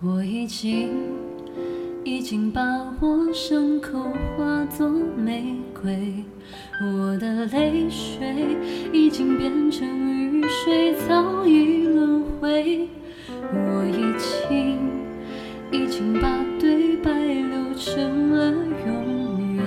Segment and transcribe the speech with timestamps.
[0.00, 0.90] 我已经
[2.04, 2.62] 已经把
[3.00, 3.98] 我伤口
[4.36, 6.24] 化作玫瑰，
[6.80, 8.56] 我的泪水
[8.92, 12.88] 已经变成雨水，早已轮回。
[13.52, 14.14] 我已
[14.48, 14.78] 经
[15.72, 16.28] 已经把
[16.60, 18.52] 对白留成了
[18.86, 19.64] 永远，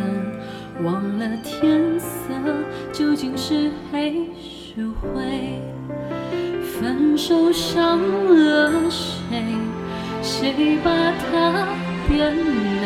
[0.85, 2.33] 忘了天色
[2.93, 5.59] 究竟是黑是灰。
[6.79, 9.43] 分手伤了谁？
[10.23, 11.67] 谁把它
[12.07, 12.83] 变美？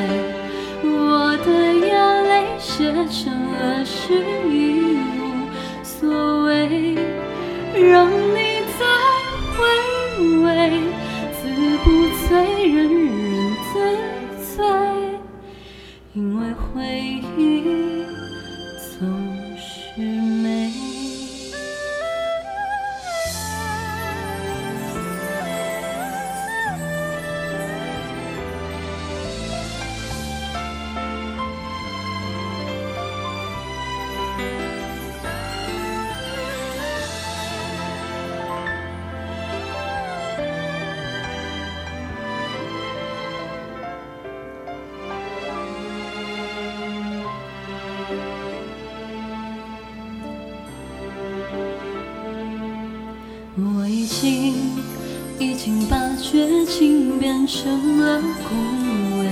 [0.84, 5.48] 我的眼泪写成了诗，已无
[5.84, 6.96] 所谓，
[7.74, 8.82] 让你再
[9.52, 9.58] 回
[10.44, 10.48] 味，
[11.34, 11.38] 字
[11.84, 11.86] 不
[12.28, 12.34] 醉，
[12.68, 13.14] 人人
[13.74, 13.74] 自
[14.56, 14.66] 醉，
[16.14, 16.64] 因为回
[17.38, 17.85] 忆
[53.58, 54.54] 我已经
[55.40, 59.26] 已经把绝情变成了恭维，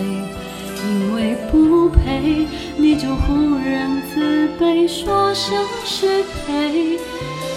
[0.88, 6.98] 因为不配你就忽然自卑，说声失陪。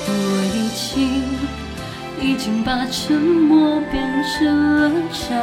[0.08, 0.12] 我
[0.56, 1.22] 已经
[2.20, 5.38] 已经把沉默变成了忏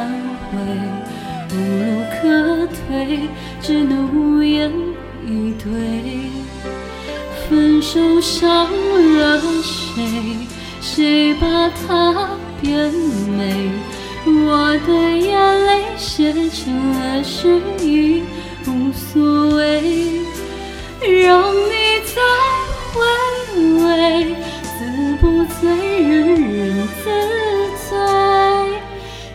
[0.50, 0.58] 悔，
[1.52, 3.30] 无路可退，
[3.62, 4.70] 只能无言
[5.26, 6.28] 以对。
[7.48, 10.02] 分手伤了谁？
[10.86, 12.28] 谁把它
[12.60, 13.70] 变美？
[14.26, 18.22] 我的眼泪写成了诗，已
[18.66, 20.20] 无所谓，
[21.22, 21.72] 让你
[22.04, 22.20] 再
[22.92, 23.00] 回
[23.82, 25.70] 味，字不醉，
[26.02, 27.08] 人人自
[27.88, 27.96] 醉，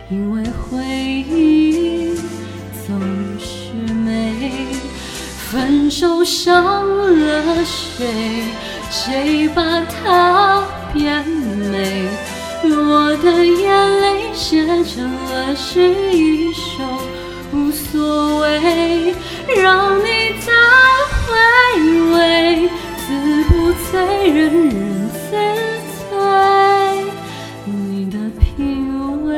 [0.08, 2.14] 因为回忆
[2.86, 2.96] 总
[3.40, 4.06] 是美。
[5.50, 8.44] 分手伤了谁？
[8.88, 11.24] 谁把它变？
[13.22, 16.82] 的眼泪写成了诗一首，
[17.52, 19.14] 无所谓
[19.62, 20.04] 让你
[20.40, 20.52] 再
[21.26, 21.28] 回
[22.12, 24.38] 味，字不醉人
[24.68, 25.36] 人自
[26.08, 26.16] 醉，
[27.66, 29.30] 你的品味。